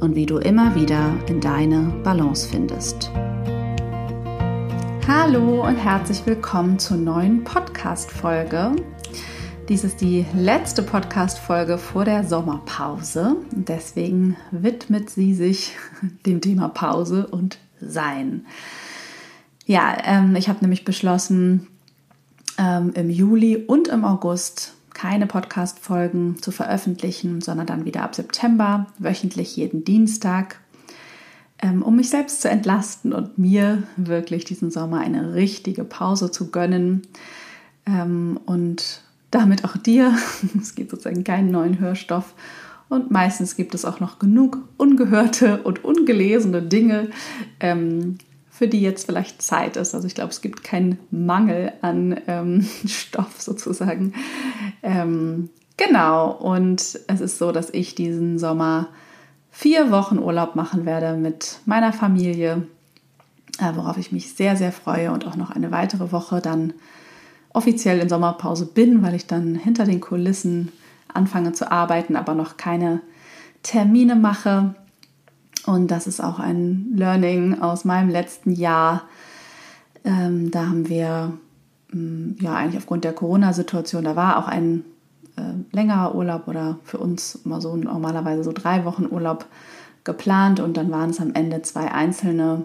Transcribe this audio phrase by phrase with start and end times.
[0.00, 3.10] und wie du immer wieder in deine Balance findest.
[5.06, 8.76] Hallo und herzlich willkommen zur neuen Podcast-Folge.
[9.68, 13.36] Dies ist die letzte Podcast-Folge vor der Sommerpause.
[13.50, 15.76] Deswegen widmet sie sich
[16.26, 18.46] dem Thema Pause und Sein.
[19.66, 21.66] Ja, ähm, ich habe nämlich beschlossen,
[22.58, 28.88] ähm, im Juli und im August keine Podcast-Folgen zu veröffentlichen, sondern dann wieder ab September,
[28.98, 30.58] wöchentlich jeden Dienstag,
[31.62, 36.50] ähm, um mich selbst zu entlasten und mir wirklich diesen Sommer eine richtige Pause zu
[36.50, 37.02] gönnen
[37.86, 40.16] ähm, und damit auch dir.
[40.60, 42.34] Es gibt sozusagen keinen neuen Hörstoff.
[42.88, 47.10] Und meistens gibt es auch noch genug ungehörte und ungelesene Dinge,
[47.60, 48.18] ähm,
[48.58, 49.94] für die jetzt vielleicht Zeit ist.
[49.94, 54.14] Also ich glaube, es gibt keinen Mangel an ähm, Stoff sozusagen.
[54.82, 58.88] Ähm, genau, und es ist so, dass ich diesen Sommer
[59.52, 62.66] vier Wochen Urlaub machen werde mit meiner Familie,
[63.60, 66.72] äh, worauf ich mich sehr, sehr freue und auch noch eine weitere Woche dann
[67.52, 70.72] offiziell in Sommerpause bin, weil ich dann hinter den Kulissen
[71.14, 73.02] anfange zu arbeiten, aber noch keine
[73.62, 74.74] Termine mache.
[75.68, 79.02] Und das ist auch ein Learning aus meinem letzten Jahr.
[80.02, 81.34] Ähm, da haben wir
[81.92, 84.82] ähm, ja eigentlich aufgrund der Corona-Situation, da war auch ein
[85.36, 89.44] äh, längerer Urlaub oder für uns immer so normalerweise so drei Wochen Urlaub
[90.04, 92.64] geplant und dann waren es am Ende zwei einzelne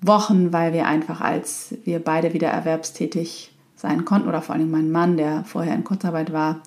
[0.00, 4.92] Wochen, weil wir einfach, als wir beide wieder erwerbstätig sein konnten oder vor allem mein
[4.92, 6.60] Mann, der vorher in Kurzarbeit war,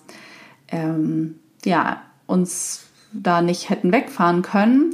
[0.68, 4.92] ähm, ja, uns da nicht hätten wegfahren können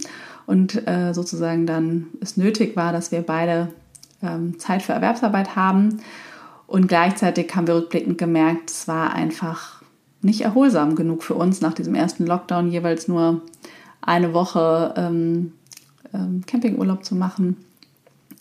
[0.48, 3.68] und äh, sozusagen dann es nötig war, dass wir beide
[4.22, 6.00] ähm, Zeit für Erwerbsarbeit haben.
[6.66, 9.82] Und gleichzeitig haben wir rückblickend gemerkt, es war einfach
[10.22, 13.42] nicht erholsam genug für uns, nach diesem ersten Lockdown jeweils nur
[14.00, 15.52] eine Woche ähm,
[16.14, 17.58] ähm, Campingurlaub zu machen.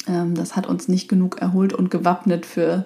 [0.07, 2.85] Ähm, das hat uns nicht genug erholt und gewappnet für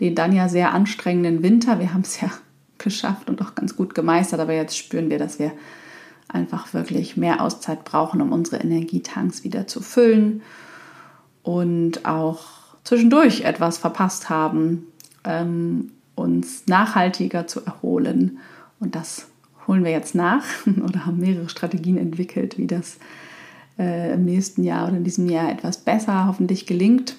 [0.00, 1.80] den dann ja sehr anstrengenden Winter.
[1.80, 2.30] Wir haben es ja
[2.78, 5.52] geschafft und auch ganz gut gemeistert, aber jetzt spüren wir, dass wir
[6.28, 10.42] einfach wirklich mehr Auszeit brauchen, um unsere Energietanks wieder zu füllen
[11.42, 12.44] und auch
[12.84, 14.86] zwischendurch etwas verpasst haben,
[15.24, 18.38] ähm, uns nachhaltiger zu erholen.
[18.80, 19.26] Und das
[19.66, 22.98] holen wir jetzt nach oder haben mehrere Strategien entwickelt, wie das
[23.78, 27.16] äh, im nächsten Jahr oder in diesem Jahr etwas besser hoffentlich gelingt.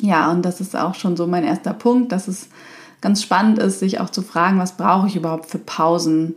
[0.00, 2.48] Ja, und das ist auch schon so mein erster Punkt, dass es
[3.00, 6.34] ganz spannend ist, sich auch zu fragen, was brauche ich überhaupt für Pausen?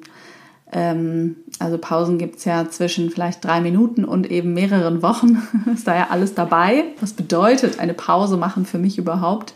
[0.71, 5.41] Ähm, also Pausen gibt es ja zwischen vielleicht drei Minuten und eben mehreren Wochen.
[5.73, 6.83] ist da ja alles dabei.
[6.99, 9.53] Was bedeutet eine Pause machen für mich überhaupt?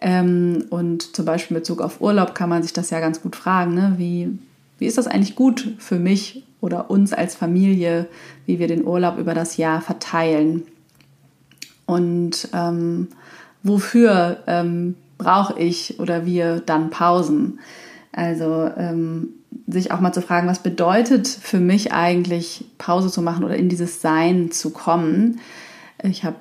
[0.00, 3.36] Ähm, und zum Beispiel in Bezug auf Urlaub kann man sich das ja ganz gut
[3.36, 3.74] fragen.
[3.74, 3.94] Ne?
[3.96, 4.38] Wie,
[4.78, 8.06] wie ist das eigentlich gut für mich oder uns als Familie,
[8.44, 10.64] wie wir den Urlaub über das Jahr verteilen?
[11.86, 13.08] Und ähm,
[13.62, 17.60] wofür ähm, brauche ich oder wir dann Pausen?
[18.12, 19.28] Also ähm,
[19.66, 23.68] sich auch mal zu fragen, was bedeutet für mich eigentlich Pause zu machen oder in
[23.68, 25.40] dieses Sein zu kommen.
[26.02, 26.36] Ich habe,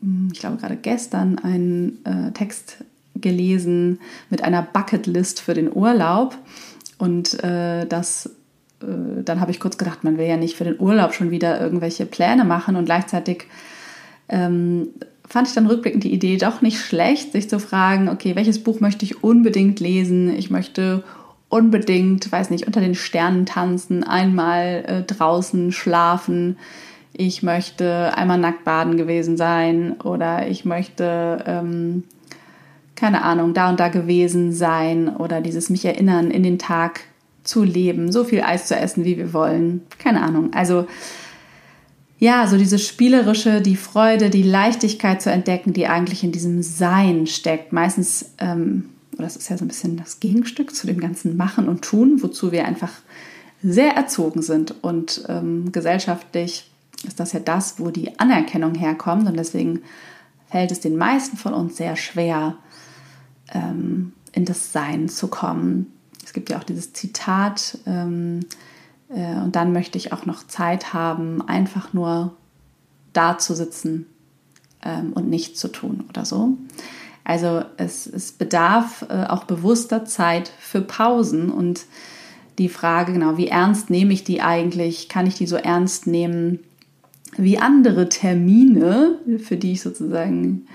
[0.00, 2.78] hm, ich glaube, gerade gestern einen äh, Text
[3.14, 4.00] gelesen
[4.30, 6.36] mit einer Bucketlist für den Urlaub
[6.98, 8.30] und äh, das
[8.82, 11.60] äh, dann habe ich kurz gedacht, man will ja nicht für den Urlaub schon wieder
[11.60, 13.46] irgendwelche Pläne machen und gleichzeitig
[14.28, 14.88] ähm,
[15.28, 18.80] fand ich dann rückblickend die Idee doch nicht schlecht, sich zu fragen, okay, welches Buch
[18.80, 20.34] möchte ich unbedingt lesen?
[20.36, 21.04] Ich möchte
[21.50, 26.56] unbedingt, weiß nicht, unter den Sternen tanzen, einmal äh, draußen schlafen.
[27.12, 32.04] Ich möchte einmal nackt baden gewesen sein oder ich möchte, ähm,
[32.94, 37.00] keine Ahnung, da und da gewesen sein oder dieses mich erinnern, in den Tag
[37.42, 39.82] zu leben, so viel Eis zu essen, wie wir wollen.
[39.98, 40.52] Keine Ahnung.
[40.54, 40.86] Also
[42.20, 47.26] ja, so diese spielerische, die Freude, die Leichtigkeit zu entdecken, die eigentlich in diesem Sein
[47.26, 47.72] steckt.
[47.72, 51.68] Meistens, ähm, oder das ist ja so ein bisschen das Gegenstück zu dem ganzen Machen
[51.68, 52.92] und Tun, wozu wir einfach
[53.62, 54.82] sehr erzogen sind.
[54.82, 56.70] Und ähm, gesellschaftlich
[57.06, 59.28] ist das ja das, wo die Anerkennung herkommt.
[59.28, 59.82] Und deswegen
[60.48, 62.56] fällt es den meisten von uns sehr schwer,
[63.52, 65.92] ähm, in das Sein zu kommen.
[66.24, 68.40] Es gibt ja auch dieses Zitat, ähm,
[69.10, 72.34] äh, und dann möchte ich auch noch Zeit haben, einfach nur
[73.12, 74.06] da zu sitzen
[74.82, 76.56] ähm, und nichts zu tun oder so.
[77.30, 81.86] Also es, es bedarf äh, auch bewusster Zeit für Pausen und
[82.58, 85.08] die Frage, genau, wie ernst nehme ich die eigentlich?
[85.08, 86.58] Kann ich die so ernst nehmen
[87.36, 90.66] wie andere Termine, für die ich sozusagen,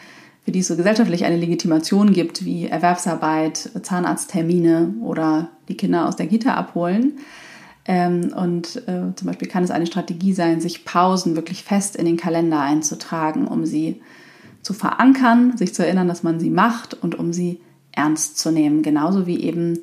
[0.45, 6.15] für die es so gesellschaftlich eine Legitimation gibt, wie Erwerbsarbeit, Zahnarzttermine oder die Kinder aus
[6.15, 7.17] der Kita abholen?
[7.83, 12.05] Ähm, und äh, zum Beispiel kann es eine Strategie sein, sich Pausen wirklich fest in
[12.05, 13.99] den Kalender einzutragen, um sie
[14.65, 18.81] zu verankern, sich zu erinnern, dass man sie macht und um sie ernst zu nehmen.
[18.81, 19.77] Genauso wie eben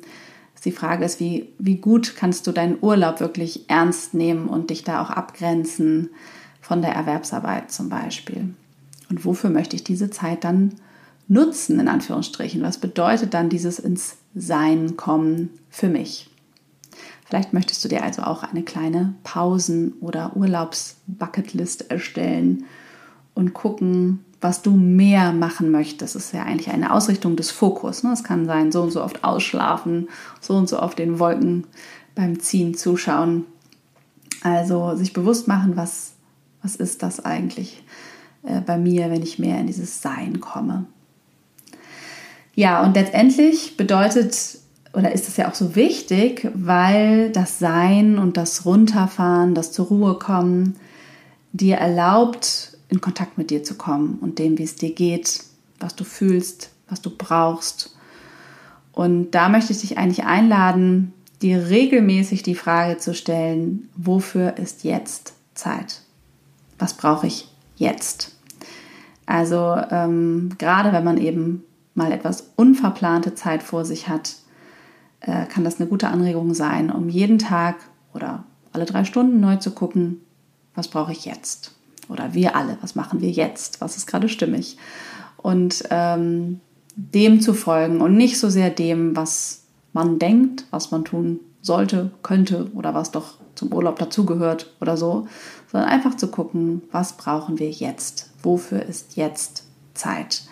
[0.65, 4.83] die Frage ist, wie, wie gut kannst du deinen Urlaub wirklich ernst nehmen und dich
[4.83, 6.09] da auch abgrenzen
[6.59, 8.53] von der Erwerbsarbeit zum Beispiel.
[9.09, 10.73] Und wofür möchte ich diese Zeit dann
[11.29, 12.61] nutzen, in Anführungsstrichen?
[12.61, 16.29] Was bedeutet dann dieses ins Sein kommen für mich?
[17.23, 22.65] Vielleicht möchtest du dir also auch eine kleine Pausen- oder Urlaubs-Bucketlist erstellen
[23.33, 26.15] und gucken, was du mehr machen möchtest.
[26.15, 28.03] Das ist ja eigentlich eine Ausrichtung des Fokus.
[28.03, 28.11] Ne?
[28.11, 30.09] Es kann sein, so und so oft ausschlafen,
[30.41, 31.65] so und so oft den Wolken
[32.15, 33.45] beim Ziehen zuschauen.
[34.41, 36.13] Also sich bewusst machen, was,
[36.61, 37.83] was ist das eigentlich
[38.43, 40.85] äh, bei mir, wenn ich mehr in dieses Sein komme.
[42.55, 44.59] Ja, und letztendlich bedeutet
[44.93, 49.87] oder ist es ja auch so wichtig, weil das Sein und das Runterfahren, das zur
[49.87, 50.75] Ruhe kommen,
[51.51, 55.43] dir erlaubt, in Kontakt mit dir zu kommen und dem, wie es dir geht,
[55.79, 57.95] was du fühlst, was du brauchst.
[58.91, 61.11] Und da möchte ich dich eigentlich einladen,
[61.41, 66.01] dir regelmäßig die Frage zu stellen, wofür ist jetzt Zeit?
[66.77, 68.35] Was brauche ich jetzt?
[69.25, 71.63] Also ähm, gerade wenn man eben
[71.95, 74.35] mal etwas unverplante Zeit vor sich hat,
[75.21, 77.77] äh, kann das eine gute Anregung sein, um jeden Tag
[78.13, 80.21] oder alle drei Stunden neu zu gucken,
[80.75, 81.73] was brauche ich jetzt?
[82.09, 83.81] Oder wir alle, was machen wir jetzt?
[83.81, 84.77] Was ist gerade stimmig?
[85.37, 86.59] Und ähm,
[86.95, 89.63] dem zu folgen und nicht so sehr dem, was
[89.93, 95.27] man denkt, was man tun sollte, könnte oder was doch zum Urlaub dazugehört oder so,
[95.71, 98.31] sondern einfach zu gucken, was brauchen wir jetzt?
[98.41, 100.43] Wofür ist jetzt Zeit?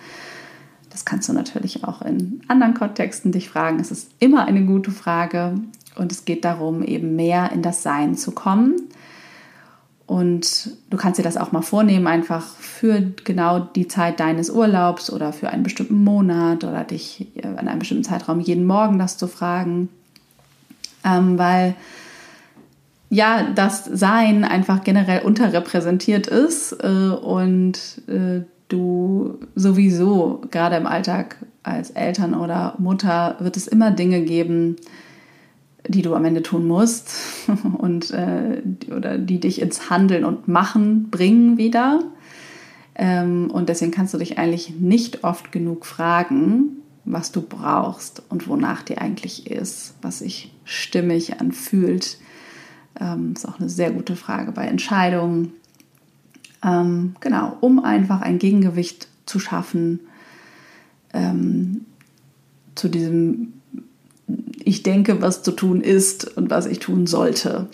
[0.90, 3.80] Das kannst du natürlich auch in anderen Kontexten dich fragen.
[3.80, 5.56] Es ist immer eine gute Frage
[5.96, 8.76] und es geht darum, eben mehr in das Sein zu kommen.
[10.12, 15.10] Und du kannst dir das auch mal vornehmen, einfach für genau die Zeit deines Urlaubs
[15.10, 19.28] oder für einen bestimmten Monat oder dich in einem bestimmten Zeitraum jeden Morgen das zu
[19.28, 19.88] fragen.
[21.06, 21.76] Ähm, weil
[23.10, 27.80] ja, das Sein einfach generell unterrepräsentiert ist äh, und
[28.10, 34.76] äh, du sowieso, gerade im Alltag als Eltern oder Mutter, wird es immer Dinge geben,
[35.88, 37.12] die du am Ende tun musst
[37.78, 38.62] und äh,
[38.96, 42.00] oder die dich ins Handeln und Machen bringen wieder.
[42.96, 48.48] Ähm, und deswegen kannst du dich eigentlich nicht oft genug fragen, was du brauchst und
[48.48, 52.18] wonach dir eigentlich ist, was sich stimmig anfühlt.
[53.00, 55.54] Ähm, ist auch eine sehr gute Frage bei Entscheidungen
[56.64, 60.02] ähm, genau, um einfach ein Gegengewicht zu schaffen
[61.14, 61.86] ähm,
[62.76, 63.54] zu diesem,
[64.64, 67.68] ich denke, was zu tun ist und was ich tun sollte.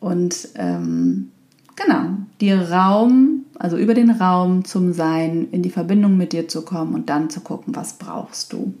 [0.00, 1.30] Und ähm,
[1.76, 6.62] genau, dir Raum, also über den Raum zum Sein, in die Verbindung mit dir zu
[6.62, 8.74] kommen und dann zu gucken, was brauchst du.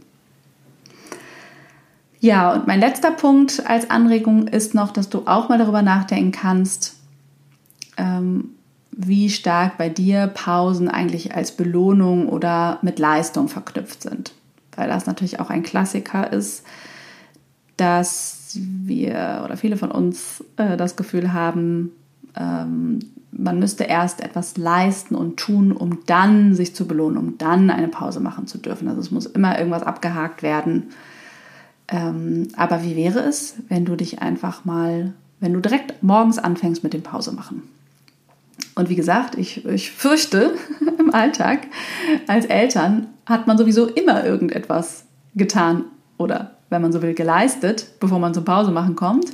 [2.20, 6.32] Ja, und mein letzter Punkt als Anregung ist noch, dass du auch mal darüber nachdenken
[6.32, 6.96] kannst,
[7.96, 8.50] ähm,
[8.90, 14.32] wie stark bei dir Pausen eigentlich als Belohnung oder mit Leistung verknüpft sind.
[14.78, 16.64] Weil das natürlich auch ein Klassiker ist,
[17.76, 21.90] dass wir oder viele von uns äh, das Gefühl haben,
[22.36, 23.00] ähm,
[23.32, 27.88] man müsste erst etwas leisten und tun, um dann sich zu belohnen, um dann eine
[27.88, 28.88] Pause machen zu dürfen.
[28.88, 30.90] Also es muss immer irgendwas abgehakt werden.
[31.88, 36.84] Ähm, aber wie wäre es, wenn du dich einfach mal, wenn du direkt morgens anfängst
[36.84, 37.62] mit dem Pause machen?
[38.76, 40.54] Und wie gesagt, ich, ich fürchte,
[40.98, 41.66] im Alltag
[42.28, 45.04] als Eltern hat man sowieso immer irgendetwas
[45.34, 45.84] getan
[46.16, 49.26] oder, wenn man so will, geleistet, bevor man zur Pause machen kommt.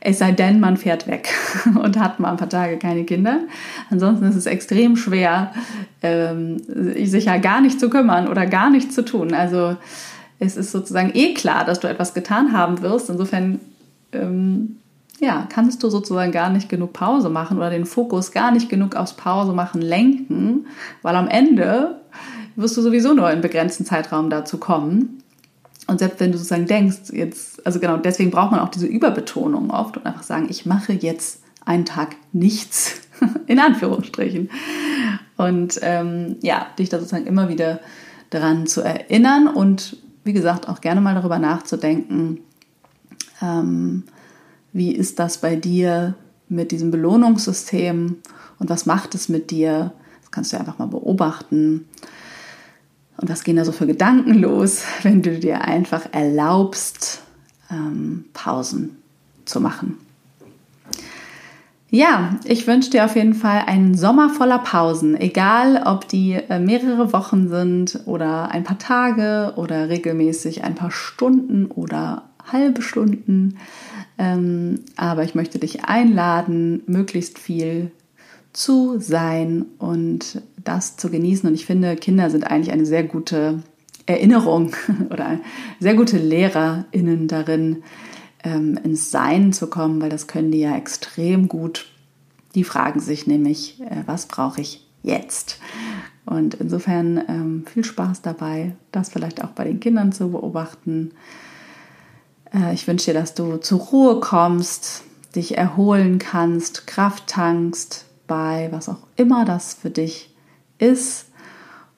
[0.00, 1.30] Es sei denn, man fährt weg
[1.82, 3.40] und hat mal ein paar Tage keine Kinder.
[3.90, 5.52] Ansonsten ist es extrem schwer,
[6.02, 9.32] ähm, sich ja gar nicht zu kümmern oder gar nichts zu tun.
[9.32, 9.76] Also
[10.38, 13.08] es ist sozusagen eh klar, dass du etwas getan haben wirst.
[13.08, 13.60] Insofern
[14.12, 14.76] ähm,
[15.20, 18.96] ja, kannst du sozusagen gar nicht genug Pause machen oder den Fokus gar nicht genug
[18.96, 20.66] aufs Pause machen lenken,
[21.02, 22.00] weil am Ende
[22.56, 25.22] wirst du sowieso nur in begrenzten Zeitraum dazu kommen.
[25.86, 29.70] Und selbst wenn du sozusagen denkst, jetzt, also genau, deswegen braucht man auch diese Überbetonung
[29.70, 33.00] oft und einfach sagen, ich mache jetzt einen Tag nichts,
[33.46, 34.50] in Anführungsstrichen.
[35.36, 37.80] Und ähm, ja, dich da sozusagen immer wieder
[38.30, 42.40] daran zu erinnern und wie gesagt auch gerne mal darüber nachzudenken,
[43.42, 44.04] ähm,
[44.72, 46.14] wie ist das bei dir
[46.48, 48.16] mit diesem Belohnungssystem
[48.58, 49.92] und was macht es mit dir?
[50.22, 51.86] Das kannst du einfach mal beobachten.
[53.24, 57.22] Und was gehen da so für Gedanken los, wenn du dir einfach erlaubst,
[57.70, 58.98] ähm, Pausen
[59.46, 59.96] zu machen?
[61.88, 66.58] Ja, ich wünsche dir auf jeden Fall einen Sommer voller Pausen, egal ob die äh,
[66.58, 73.56] mehrere Wochen sind oder ein paar Tage oder regelmäßig ein paar Stunden oder halbe Stunden.
[74.18, 77.90] Ähm, aber ich möchte dich einladen, möglichst viel
[78.54, 81.48] zu sein und das zu genießen.
[81.48, 83.62] Und ich finde, Kinder sind eigentlich eine sehr gute
[84.06, 84.74] Erinnerung
[85.10, 85.38] oder
[85.80, 87.82] sehr gute LehrerInnen darin,
[88.42, 91.86] ähm, ins Sein zu kommen, weil das können die ja extrem gut.
[92.54, 95.58] Die fragen sich nämlich, äh, was brauche ich jetzt?
[96.24, 101.10] Und insofern ähm, viel Spaß dabei, das vielleicht auch bei den Kindern zu beobachten.
[102.54, 105.02] Äh, ich wünsche dir, dass du zur Ruhe kommst,
[105.34, 110.34] dich erholen kannst, Kraft tankst bei was auch immer das für dich
[110.78, 111.26] ist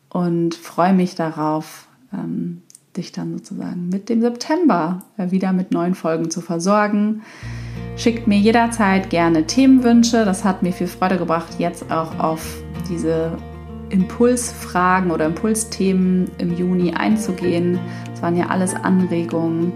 [0.09, 2.62] und freue mich darauf, ähm,
[2.97, 7.23] dich dann sozusagen mit dem September äh, wieder mit neuen Folgen zu versorgen.
[7.97, 10.25] Schickt mir jederzeit gerne Themenwünsche.
[10.25, 13.37] Das hat mir viel Freude gebracht, jetzt auch auf diese
[13.90, 17.78] Impulsfragen oder Impulsthemen im Juni einzugehen.
[18.11, 19.73] Das waren ja alles Anregungen,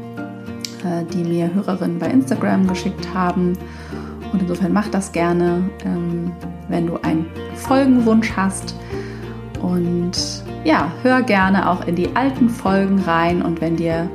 [1.13, 3.57] die mir Hörerinnen bei Instagram geschickt haben.
[4.33, 6.33] Und insofern mach das gerne, ähm,
[6.69, 8.75] wenn du einen Folgenwunsch hast.
[9.61, 13.43] Und ja, hör gerne auch in die alten Folgen rein.
[13.43, 14.09] Und wenn dir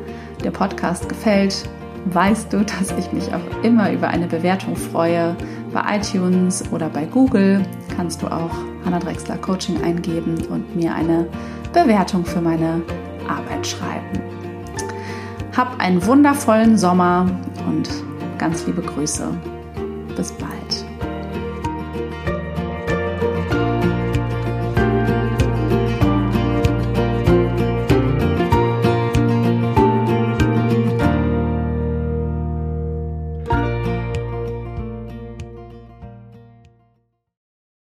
[0.44, 1.68] der Podcast gefällt,
[2.06, 5.36] weißt du, dass ich mich auch immer über eine Bewertung freue.
[5.74, 7.62] Bei iTunes oder bei Google
[7.96, 8.52] kannst du auch
[8.86, 11.28] Hannah Drexler Coaching eingeben und mir eine
[11.74, 12.82] Bewertung für meine
[13.28, 14.35] Arbeit schreiben.
[15.56, 17.30] Hab einen wundervollen Sommer
[17.66, 17.90] und
[18.38, 19.30] ganz liebe Grüße.
[20.18, 20.85] Bis bald.